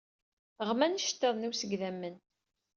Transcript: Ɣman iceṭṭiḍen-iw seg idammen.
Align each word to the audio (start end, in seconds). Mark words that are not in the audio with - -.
Ɣman 0.69 0.97
iceṭṭiḍen-iw 0.97 1.53
seg 1.55 1.71
idammen. 1.75 2.15